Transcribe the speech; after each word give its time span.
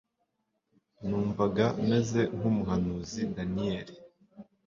Numvaga 1.07 1.65
meze 1.89 2.21
nk'umuhanuzi 2.37 3.21
Daniyeli 3.35 3.93